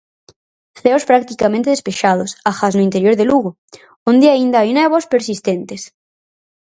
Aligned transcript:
Ceos 0.81 1.07
practicamente 1.09 1.71
despexados, 1.75 2.31
agás 2.49 2.73
no 2.75 2.85
interior 2.87 3.13
de 3.17 3.25
Lugo, 3.29 3.51
onde 4.11 4.27
aínda 4.29 4.57
hai 4.59 4.71
néboas 4.79 5.05
persistentes. 5.13 5.81